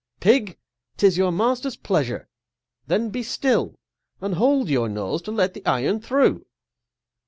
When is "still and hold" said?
3.21-4.67